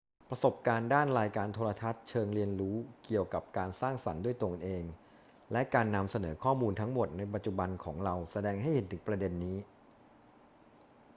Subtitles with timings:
[0.29, 4.83] ประสบการณ์ด้านรายการโทรทัศน์เชิงเรียนรู้เกี่ยวกับการสร้างสรรค์ด้วยตนเอง
[5.51, 9.57] และการนำเสนอข้อมูลทั้งหมดในปัจจุบันของเราแสดงให้เห็นถึงประเด็นนี้